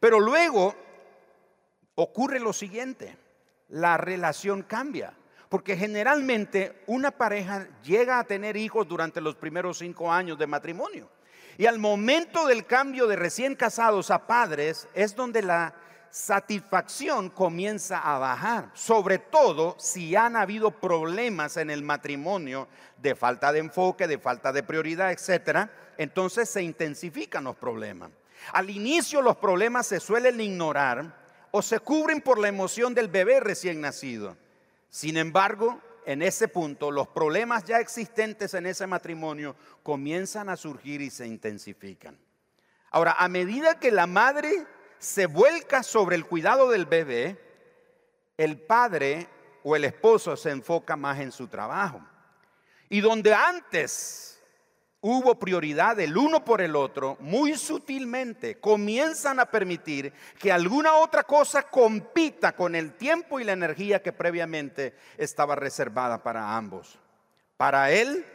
[0.01, 0.75] Pero luego
[1.95, 3.15] ocurre lo siguiente,
[3.69, 5.13] la relación cambia.
[5.51, 11.11] Porque generalmente una pareja llega a tener hijos durante los primeros cinco años de matrimonio.
[11.59, 15.75] Y al momento del cambio de recién casados a padres es donde la
[16.11, 23.53] satisfacción comienza a bajar, sobre todo si han habido problemas en el matrimonio de falta
[23.53, 28.11] de enfoque, de falta de prioridad, etcétera, entonces se intensifican los problemas.
[28.53, 31.15] Al inicio los problemas se suelen ignorar
[31.51, 34.37] o se cubren por la emoción del bebé recién nacido.
[34.91, 41.03] Sin embargo, en ese punto, los problemas ya existentes en ese matrimonio comienzan a surgir
[41.03, 42.17] y se intensifican.
[42.93, 44.67] Ahora, a medida que la madre
[45.01, 47.37] se vuelca sobre el cuidado del bebé,
[48.37, 49.29] el padre
[49.65, 52.01] o el esposo se enfoca más en su trabajo.
[52.89, 54.36] Y donde antes
[55.09, 61.23] hubo prioridad el uno por el otro, muy sutilmente comienzan a permitir que alguna otra
[61.23, 66.99] cosa compita con el tiempo y la energía que previamente estaba reservada para ambos.
[67.57, 68.27] Para él,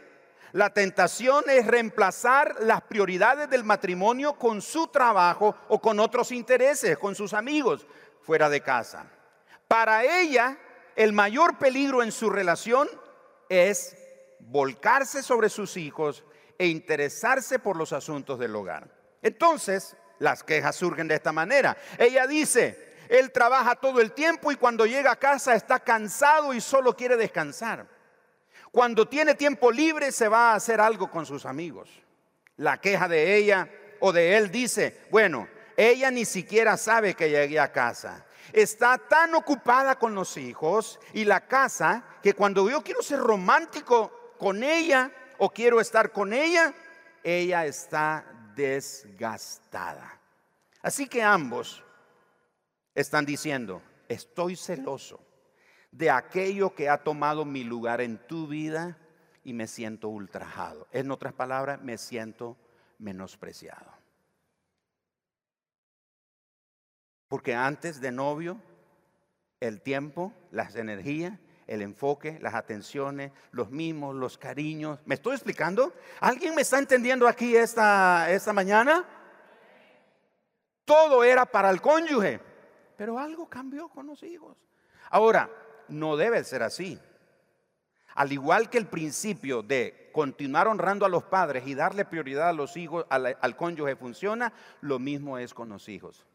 [0.53, 6.97] la tentación es reemplazar las prioridades del matrimonio con su trabajo o con otros intereses,
[6.97, 7.85] con sus amigos
[8.21, 9.07] fuera de casa.
[9.67, 10.57] Para ella,
[10.95, 12.87] el mayor peligro en su relación
[13.49, 13.97] es
[14.39, 16.23] volcarse sobre sus hijos
[16.61, 18.87] e interesarse por los asuntos del hogar.
[19.23, 21.75] Entonces, las quejas surgen de esta manera.
[21.97, 26.61] Ella dice, Él trabaja todo el tiempo y cuando llega a casa está cansado y
[26.61, 27.87] solo quiere descansar.
[28.71, 31.89] Cuando tiene tiempo libre se va a hacer algo con sus amigos.
[32.57, 33.67] La queja de ella
[33.99, 38.23] o de él dice, bueno, ella ni siquiera sabe que llegué a casa.
[38.53, 44.35] Está tan ocupada con los hijos y la casa que cuando yo quiero ser romántico
[44.37, 45.11] con ella
[45.43, 46.71] o quiero estar con ella,
[47.23, 48.23] ella está
[48.55, 50.21] desgastada.
[50.83, 51.83] Así que ambos
[52.93, 55.19] están diciendo, estoy celoso
[55.91, 58.99] de aquello que ha tomado mi lugar en tu vida
[59.43, 60.87] y me siento ultrajado.
[60.91, 62.55] En otras palabras, me siento
[62.99, 63.91] menospreciado.
[67.27, 68.61] Porque antes de novio,
[69.59, 71.39] el tiempo, las energías,
[71.71, 74.99] el enfoque, las atenciones, los mimos, los cariños.
[75.05, 75.93] ¿Me estoy explicando?
[76.19, 79.05] ¿Alguien me está entendiendo aquí esta, esta mañana?
[80.83, 82.41] Todo era para el cónyuge,
[82.97, 84.57] pero algo cambió con los hijos.
[85.09, 85.49] Ahora,
[85.87, 86.99] no debe ser así.
[88.15, 92.53] Al igual que el principio de continuar honrando a los padres y darle prioridad a
[92.53, 96.25] los hijos, al, al cónyuge funciona, lo mismo es con los hijos.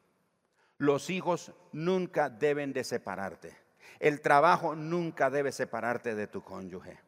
[0.79, 3.66] Los hijos nunca deben de separarte.
[3.99, 7.01] El trabajo nunca debe separarte de tu cónyuge.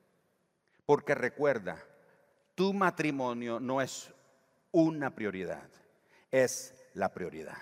[0.86, 1.84] Porque recuerda,
[2.54, 4.12] tu matrimonio no es
[4.72, 5.68] una prioridad,
[6.30, 7.58] es la prioridad.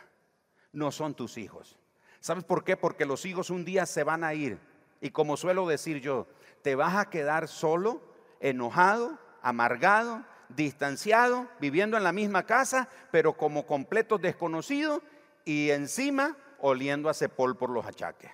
[0.72, 1.76] No son tus hijos.
[2.20, 2.76] ¿Sabes por qué?
[2.76, 4.58] Porque los hijos un día se van a ir.
[5.00, 6.26] Y como suelo decir yo,
[6.62, 8.00] te vas a quedar solo,
[8.40, 15.02] enojado, amargado, distanciado, viviendo en la misma casa, pero como completo desconocido
[15.44, 18.30] y encima oliendo a cepol por los achaques.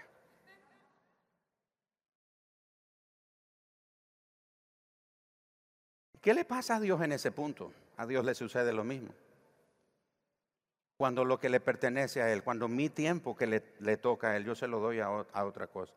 [6.22, 7.72] ¿Qué le pasa a Dios en ese punto?
[7.96, 9.12] A Dios le sucede lo mismo.
[10.96, 14.44] Cuando lo que le pertenece a Él, cuando mi tiempo que le, toca a Él,
[14.44, 15.92] yo se lo doy a, a otra cosa.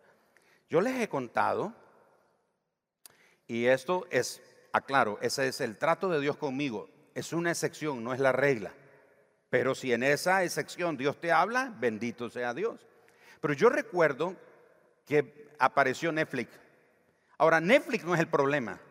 [0.68, 1.74] Yo les he contado,
[3.46, 4.42] y esto es,
[4.74, 6.90] aclaro, ese es el trato de Dios conmigo.
[7.14, 8.74] Es una excepción, no es la regla.
[9.52, 12.88] Pero si en esa excepción Dios te habla, bendito sea Dios.
[13.42, 14.36] Pero yo recuerdo
[15.06, 16.50] que apareció Netflix.
[17.38, 18.82] Ahora, Netflix no es el problema.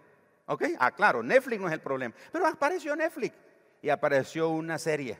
[0.46, 0.64] ¿Ok?
[0.78, 2.14] Ah, claro, Netflix no es el problema.
[2.30, 3.34] Pero apareció Netflix
[3.80, 5.18] y apareció una serie.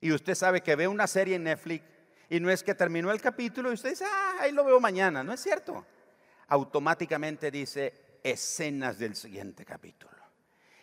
[0.00, 1.84] Y usted sabe que ve una serie en Netflix
[2.28, 5.22] y no es que terminó el capítulo y usted dice, ah, ahí lo veo mañana.
[5.22, 5.84] No es cierto.
[6.48, 10.12] Automáticamente dice escenas del siguiente capítulo.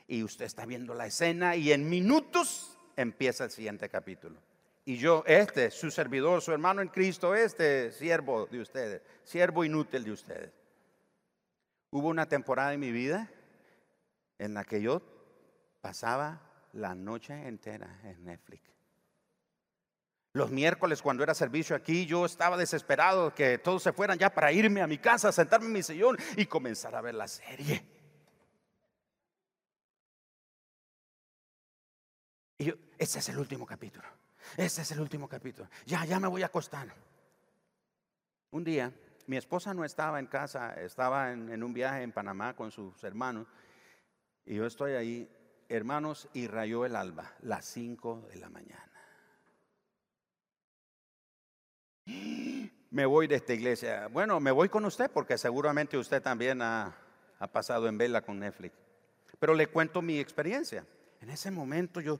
[0.07, 4.39] Y usted está viendo la escena y en minutos empieza el siguiente capítulo.
[4.85, 10.03] Y yo, este, su servidor, su hermano en Cristo, este siervo de ustedes, siervo inútil
[10.03, 10.51] de ustedes.
[11.91, 13.29] Hubo una temporada en mi vida
[14.39, 15.01] en la que yo
[15.81, 16.41] pasaba
[16.73, 18.71] la noche entera en Netflix.
[20.33, 24.53] Los miércoles cuando era servicio aquí, yo estaba desesperado que todos se fueran ya para
[24.53, 27.85] irme a mi casa, sentarme en mi sillón y comenzar a ver la serie.
[32.57, 34.07] Y yo, ese es el último capítulo.
[34.55, 35.67] Ese es el último capítulo.
[35.85, 36.87] Ya, ya me voy a acostar.
[38.51, 38.93] Un día,
[39.27, 43.47] mi esposa no estaba en casa, estaba en, un viaje en Panamá con sus hermanos.
[44.45, 45.29] Y yo estoy ahí,
[45.69, 48.91] hermanos, y rayó el alba, las 5 de la mañana.
[52.89, 54.07] Me voy de esta iglesia.
[54.07, 56.93] Bueno, me voy con usted porque seguramente usted también ha,
[57.39, 58.75] ha pasado en vela con Netflix.
[59.39, 60.85] Pero le cuento mi experiencia.
[61.21, 62.19] En ese momento yo,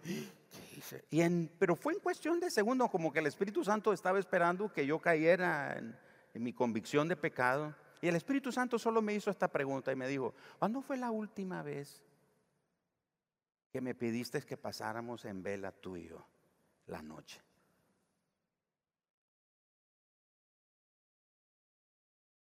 [1.10, 4.72] y en, pero fue en cuestión de segundos, como que el Espíritu Santo estaba esperando
[4.72, 5.98] que yo cayera en,
[6.34, 7.76] en mi convicción de pecado.
[8.02, 11.12] Y el Espíritu Santo solo me hizo esta pregunta y me dijo, ¿cuándo fue la
[11.12, 12.02] última vez
[13.72, 16.26] que me pidiste que pasáramos en vela tú y yo
[16.88, 17.42] la noche?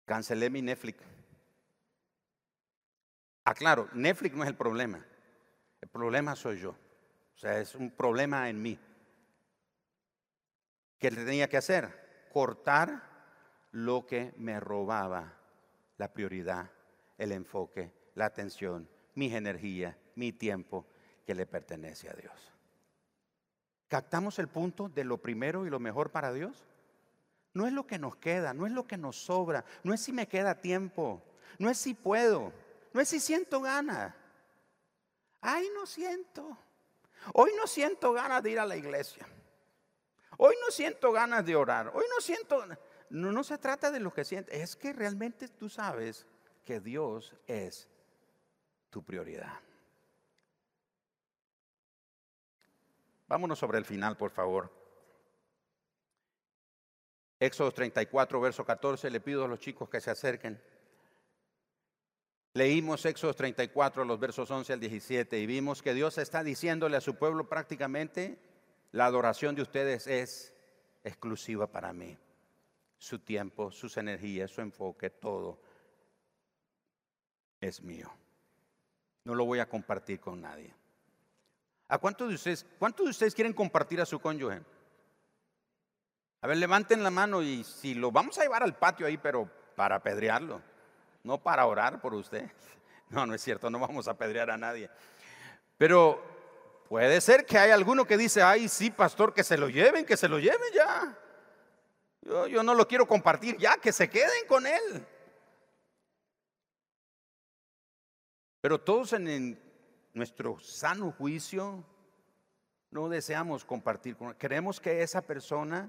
[0.04, 1.02] Cancelé mi Netflix.
[3.44, 5.04] Aclaro, Netflix no es el problema.
[5.80, 6.70] El problema soy yo.
[6.70, 8.78] O sea, es un problema en mí.
[10.98, 12.28] ¿Qué tenía que hacer?
[12.32, 13.15] Cortar
[13.72, 15.34] lo que me robaba
[15.98, 16.70] la prioridad,
[17.18, 20.86] el enfoque, la atención, mis energías, mi tiempo
[21.26, 22.52] que le pertenece a Dios.
[23.88, 26.64] ¿Captamos el punto de lo primero y lo mejor para Dios?
[27.54, 30.12] No es lo que nos queda, no es lo que nos sobra, no es si
[30.12, 31.22] me queda tiempo,
[31.58, 32.52] no es si puedo,
[32.92, 34.14] no es si siento ganas.
[35.40, 36.58] Ay, no siento.
[37.32, 39.26] Hoy no siento ganas de ir a la iglesia.
[40.38, 41.90] Hoy no siento ganas de orar.
[41.94, 42.64] Hoy no siento...
[43.10, 44.54] No, se trata de lo que sientes.
[44.54, 46.26] Es que realmente tú sabes
[46.64, 47.88] que Dios es
[48.90, 49.60] tu prioridad.
[53.28, 54.72] Vámonos sobre el final, por favor.
[57.38, 60.60] Éxodo 34, verso 14, le pido a los chicos que se acerquen.
[62.54, 67.02] Leímos Éxodo 34, los versos 11 al 17, y vimos que Dios está diciéndole a
[67.02, 68.38] su pueblo prácticamente,
[68.92, 70.54] la adoración de ustedes es
[71.04, 72.16] exclusiva para mí.
[72.98, 75.60] Su tiempo, sus energías, su enfoque, todo
[77.60, 78.10] es mío.
[79.24, 80.72] No lo voy a compartir con nadie.
[81.88, 84.60] ¿A cuántos de ustedes, cuántos de ustedes quieren compartir a su cónyuge?
[86.40, 89.48] A ver, levanten la mano y si lo vamos a llevar al patio ahí, pero
[89.74, 90.60] para apedrearlo,
[91.22, 92.50] no para orar por usted.
[93.08, 94.90] No, no es cierto, no vamos a apedrear a nadie.
[95.78, 96.20] Pero
[96.88, 100.16] puede ser que hay alguno que dice, ay, sí, pastor, que se lo lleven, que
[100.16, 101.16] se lo lleven ya.
[102.26, 105.06] Yo, no lo quiero compartir ya, que se queden con él.
[108.60, 109.60] Pero todos en
[110.12, 111.84] nuestro sano juicio
[112.90, 115.88] no deseamos compartir con Queremos que esa persona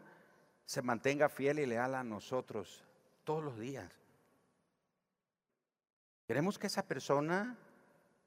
[0.65, 2.83] se mantenga fiel y leal a nosotros
[3.23, 3.91] todos los días.
[6.27, 7.57] Queremos que esa persona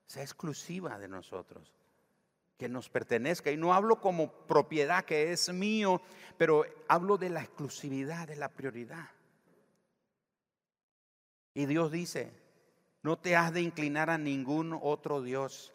[0.07, 1.73] sea exclusiva de nosotros,
[2.61, 3.51] que nos pertenezca.
[3.51, 6.03] Y no hablo como propiedad que es mío,
[6.37, 9.09] pero hablo de la exclusividad, de la prioridad.
[11.55, 12.31] Y Dios dice,
[13.03, 15.73] no te has de inclinar a ningún otro Dios,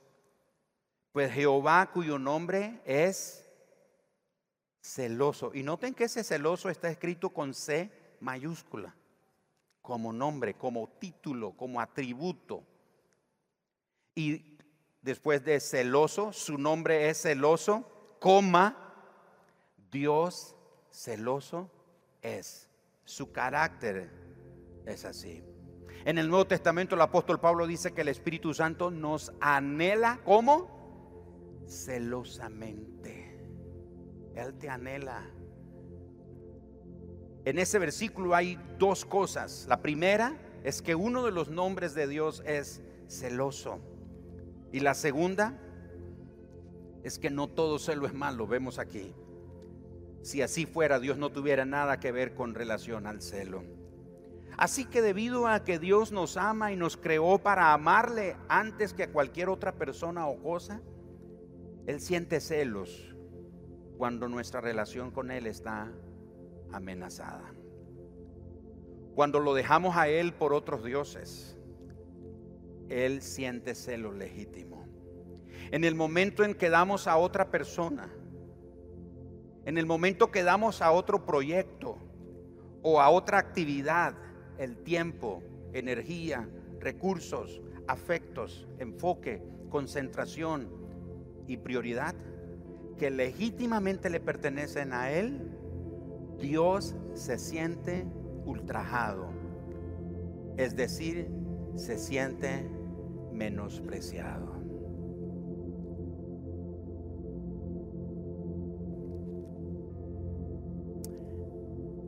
[1.11, 3.49] pues Jehová cuyo nombre es
[4.79, 5.55] celoso.
[5.55, 8.95] Y noten que ese celoso está escrito con C mayúscula,
[9.81, 12.63] como nombre, como título, como atributo.
[14.13, 14.54] Y
[15.05, 17.87] después de celoso, su nombre es celoso,
[18.19, 18.75] coma,
[19.91, 20.55] Dios
[20.91, 21.69] celoso
[22.23, 22.67] es.
[23.05, 24.09] Su carácter
[24.85, 25.43] es así.
[26.05, 31.63] En el Nuevo Testamento el apóstol Pablo dice que el Espíritu Santo nos anhela como
[31.67, 33.47] celosamente.
[34.33, 35.29] Él te anhela.
[37.45, 39.67] En ese versículo hay dos cosas.
[39.69, 43.79] La primera es que uno de los nombres de Dios es celoso.
[44.75, 45.57] Y la segunda
[47.01, 49.15] es que no todo celo es malo, vemos aquí.
[50.21, 53.63] Si así fuera, Dios no tuviera nada que ver con relación al celo.
[54.57, 59.03] Así que debido a que Dios nos ama y nos creó para amarle antes que
[59.03, 60.81] a cualquier otra persona o cosa,
[61.87, 63.15] Él siente celos
[63.97, 65.89] cuando nuestra relación con Él está
[66.73, 67.49] amenazada.
[69.15, 71.54] Cuando lo dejamos a Él por otros dioses,
[72.89, 74.85] Él siente celo legítimo.
[75.71, 78.09] En el momento en que damos a otra persona,
[79.65, 81.97] en el momento que damos a otro proyecto
[82.83, 84.15] o a otra actividad,
[84.59, 85.41] el tiempo,
[85.73, 86.47] energía,
[86.79, 90.69] recursos, afectos, enfoque, concentración
[91.47, 92.15] y prioridad,
[92.97, 95.51] que legítimamente le pertenecen a Él,
[96.39, 98.05] Dios se siente
[98.45, 99.29] ultrajado.
[100.57, 101.29] Es decir,
[101.75, 102.69] se siente
[103.35, 104.53] menospreciado.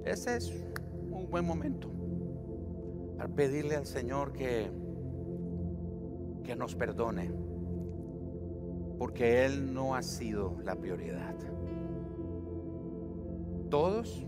[0.05, 0.53] Ese es
[1.11, 1.91] un buen momento
[3.17, 4.71] para pedirle al Señor que,
[6.43, 7.29] que nos perdone
[8.97, 11.35] porque Él no ha sido la prioridad.
[13.69, 14.25] Todos,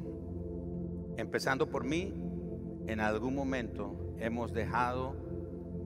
[1.17, 2.13] empezando por mí,
[2.87, 5.28] en algún momento hemos dejado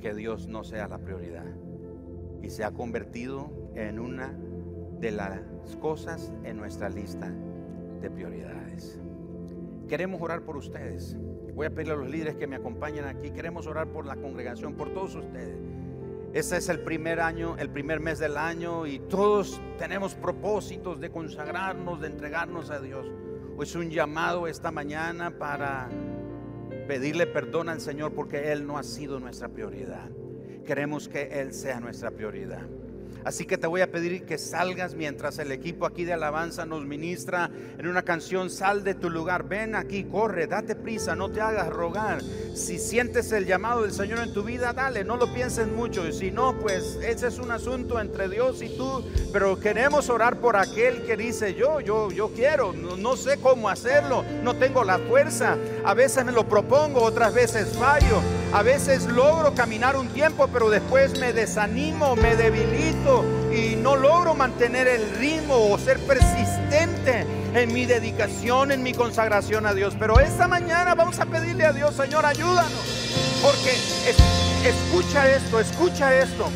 [0.04, 1.46] que Dios no sea la prioridad
[2.42, 4.38] y se ha convertido en una
[5.00, 5.40] de las
[5.80, 7.32] cosas en nuestra lista
[8.02, 9.00] de prioridades.
[9.88, 11.16] Queremos orar por ustedes.
[11.56, 13.32] Voy a pedirle a los líderes que me acompañen aquí.
[13.32, 15.58] Queremos orar por la congregación, por todos ustedes.
[16.34, 21.12] Ese es el primer año, el primer mes del año y todos tenemos propósitos de
[21.12, 23.08] consagrarnos, de entregarnos a Dios.
[23.56, 25.88] Hoy es un llamado esta mañana para
[26.88, 30.10] pedirle perdón al Señor porque Él no ha sido nuestra prioridad.
[30.66, 32.62] Queremos que Él sea nuestra prioridad.
[33.24, 36.86] Así que te voy a pedir que salgas mientras el equipo aquí de alabanza nos
[36.86, 41.40] ministra en una canción, sal de tu lugar, ven aquí, corre, date prisa, no te
[41.40, 42.22] hagas rogar.
[42.54, 46.08] Si sientes el llamado del Señor en tu vida, dale, no lo pienses mucho.
[46.08, 49.04] Y si no, pues ese es un asunto entre Dios y tú.
[49.32, 53.70] Pero queremos orar por aquel que dice, yo, yo, yo quiero, no, no sé cómo
[53.70, 55.58] hacerlo, no tengo la fuerza.
[55.84, 58.22] A veces me lo propongo, otras veces fallo.
[58.54, 64.36] A veces logro caminar un tiempo, pero después me desanimo, me debilito y no logro
[64.36, 69.96] mantener el ritmo o ser persistente en mi dedicación, en mi consagración a Dios.
[70.00, 73.04] Pero esta mañana vamos a pedirle a Dios, Señor, ayúdanos.
[73.42, 73.72] Porque
[74.68, 76.50] escucha esto, escucha esto.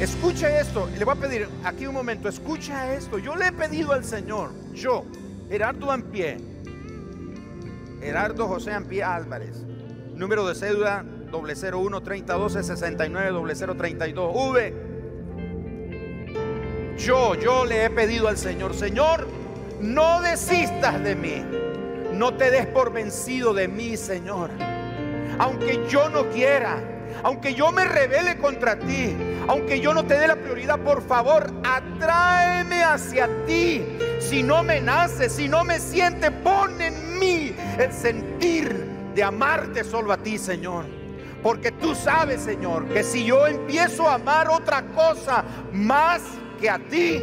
[0.00, 0.88] Escucha esto.
[0.98, 3.18] Le voy a pedir aquí un momento, escucha esto.
[3.18, 5.04] Yo le he pedido al Señor, yo,
[5.48, 6.38] Gerardo pie
[8.00, 9.64] Gerardo José Ampía Álvarez.
[10.14, 14.34] Número de cédula 001 3012 69 0032.
[14.34, 14.83] V.
[16.96, 19.26] Yo, yo le he pedido al Señor, Señor,
[19.80, 21.44] no desistas de mí.
[22.12, 24.50] No te des por vencido de mí, Señor.
[25.38, 26.78] Aunque yo no quiera,
[27.24, 29.16] aunque yo me revele contra ti,
[29.48, 33.82] aunque yo no te dé la prioridad, por favor, atráeme hacia ti.
[34.20, 38.72] Si no me nace, si no me siente, pon en mí el sentir
[39.14, 40.84] de amarte solo a ti, Señor.
[41.42, 46.22] Porque tú sabes, Señor, que si yo empiezo a amar otra cosa más
[46.68, 47.22] a ti,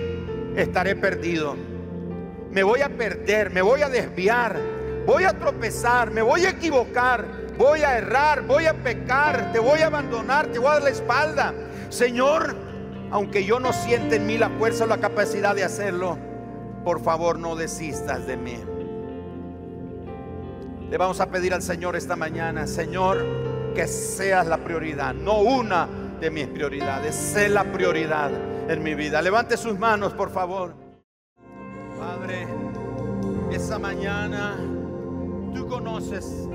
[0.55, 1.55] estaré perdido.
[2.51, 4.59] Me voy a perder, me voy a desviar,
[5.05, 7.25] voy a tropezar, me voy a equivocar,
[7.57, 10.89] voy a errar, voy a pecar, te voy a abandonar, te voy a dar la
[10.89, 11.53] espalda.
[11.89, 12.55] Señor,
[13.09, 16.17] aunque yo no siente en mí la fuerza o la capacidad de hacerlo,
[16.83, 18.57] por favor no desistas de mí.
[20.89, 23.25] Le vamos a pedir al Señor esta mañana, Señor,
[23.73, 25.87] que seas la prioridad, no una
[26.19, 28.29] de mis prioridades, sé la prioridad
[28.67, 29.21] en mi vida.
[29.21, 30.75] Levante sus manos, por favor.
[31.99, 32.47] Padre,
[33.51, 34.57] esa mañana
[35.53, 36.49] tú conoces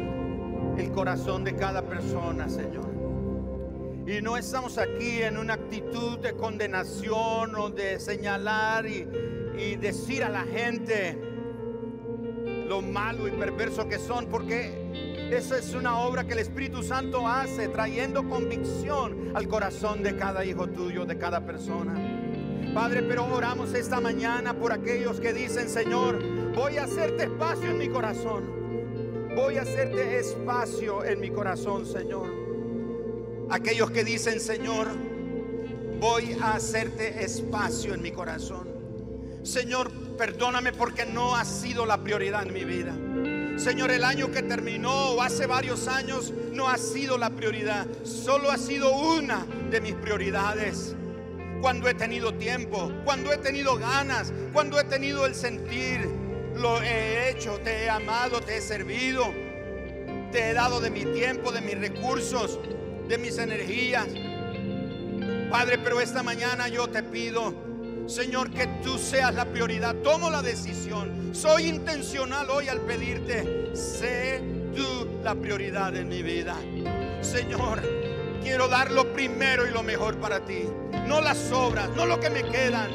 [0.76, 2.86] el corazón de cada persona, Señor.
[4.06, 9.04] Y no estamos aquí en una actitud de condenación o de señalar y,
[9.76, 11.18] decir a la gente,
[12.68, 17.26] lo malo y perverso que son, porque esa es una obra que el Espíritu Santo
[17.26, 21.94] hace, trayendo convicción al corazón de cada hijo tuyo, de cada persona.
[22.72, 26.22] Padre, pero oramos esta mañana por aquellos que dicen, Señor,
[26.54, 28.44] voy a hacerte espacio en mi corazón.
[29.34, 32.28] Voy a hacerte espacio en mi corazón, Señor.
[33.50, 34.88] Aquellos que dicen, Señor,
[36.00, 38.68] voy a hacerte espacio en mi corazón.
[39.42, 42.94] Señor, perdóname porque no ha sido la prioridad en mi vida.
[43.56, 47.86] Señor, el año que terminó o hace varios años no ha sido la prioridad.
[48.04, 50.94] Solo ha sido una de mis prioridades.
[51.62, 56.06] Cuando he tenido tiempo, cuando he tenido ganas, cuando he tenido el sentir,
[56.54, 59.32] lo he hecho, te he amado, te he servido,
[60.32, 62.60] te he dado de mi tiempo, de mis recursos,
[63.08, 64.06] de mis energías.
[65.50, 67.65] Padre, pero esta mañana yo te pido
[68.06, 69.94] Señor, que tú seas la prioridad.
[69.96, 71.34] Tomo la decisión.
[71.34, 74.40] Soy intencional hoy al pedirte, sé
[74.74, 76.56] tú la prioridad en mi vida.
[77.20, 77.82] Señor,
[78.42, 80.68] quiero dar lo primero y lo mejor para ti.
[81.06, 82.90] No las sobras, no lo que me quedan,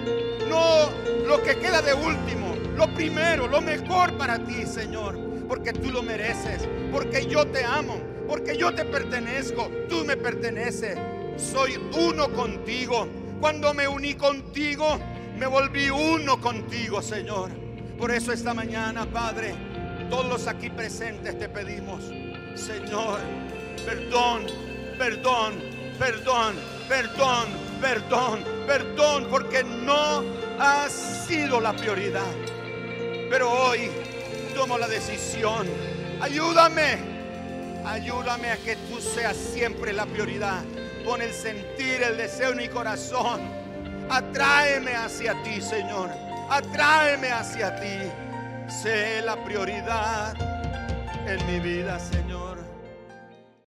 [0.47, 0.89] no
[1.27, 2.55] lo que queda de último.
[2.77, 5.19] Lo primero, lo mejor para ti, Señor.
[5.47, 7.99] Porque tú lo mereces, porque yo te amo,
[8.29, 10.97] porque yo te pertenezco, tú me perteneces.
[11.35, 13.07] Soy uno contigo.
[13.41, 14.99] Cuando me uní contigo,
[15.35, 17.49] me volví uno contigo, Señor.
[17.97, 19.55] Por eso esta mañana, Padre,
[20.11, 22.03] todos los aquí presentes te pedimos,
[22.53, 23.19] Señor,
[23.83, 24.45] perdón,
[24.95, 25.55] perdón,
[25.97, 26.55] perdón,
[26.87, 27.47] perdón,
[27.81, 30.23] perdón, perdón, porque no
[30.59, 32.31] ha sido la prioridad.
[33.27, 33.89] Pero hoy
[34.53, 35.67] tomo la decisión.
[36.21, 36.99] Ayúdame,
[37.85, 40.63] ayúdame a que tú seas siempre la prioridad
[41.03, 43.41] con el sentir, el deseo en mi corazón.
[44.09, 46.09] Atráeme hacia ti, Señor.
[46.49, 48.09] Atráeme hacia ti.
[48.81, 50.33] Sé la prioridad
[51.27, 52.30] en mi vida, Señor.